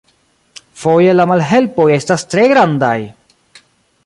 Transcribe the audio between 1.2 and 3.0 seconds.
malhelpoj estas tre grandaj!